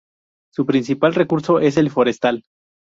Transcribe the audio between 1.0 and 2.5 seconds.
recurso es el forestal.